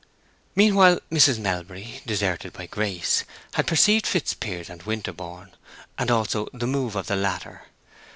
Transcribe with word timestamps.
Meanwhile 0.55 0.99
Mrs. 1.11 1.37
Melbury, 1.37 2.01
deserted 2.07 2.53
by 2.53 2.65
Grace, 2.65 3.23
had 3.53 3.67
perceived 3.67 4.07
Fitzpiers 4.07 4.67
and 4.67 4.81
Winterborne, 4.81 5.51
and 5.95 6.09
also 6.09 6.47
the 6.51 6.65
move 6.65 6.95
of 6.95 7.05
the 7.05 7.15
latter. 7.15 7.65